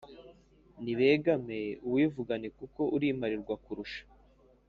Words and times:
Nibegame 0.83 1.59
uwivugane 1.87 2.47
kuko 2.57 2.81
uri 2.95 3.05
imparirwakurusha! 3.13 4.01